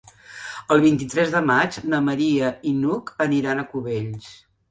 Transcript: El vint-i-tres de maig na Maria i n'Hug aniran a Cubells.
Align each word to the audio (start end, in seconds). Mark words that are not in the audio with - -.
El 0.75 0.79
vint-i-tres 0.85 1.33
de 1.33 1.41
maig 1.49 1.77
na 1.91 1.99
Maria 2.07 2.49
i 2.71 2.75
n'Hug 2.79 3.13
aniran 3.29 3.61
a 3.61 3.67
Cubells. 3.75 4.35